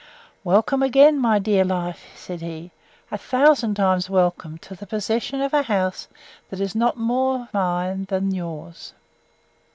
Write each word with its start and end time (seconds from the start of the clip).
Welcome 0.43 0.81
again, 0.81 1.19
my 1.19 1.37
dearest 1.37 1.69
life! 1.69 2.05
said 2.15 2.41
he, 2.41 2.71
a 3.11 3.19
thousand 3.19 3.75
times 3.75 4.09
welcome 4.09 4.57
to 4.57 4.73
the 4.73 4.87
possession 4.87 5.41
of 5.41 5.53
a 5.53 5.61
house 5.61 6.07
that 6.49 6.59
is 6.59 6.73
not 6.73 6.97
more 6.97 7.47
mine 7.53 8.05
than 8.09 8.33
yours! 8.33 8.95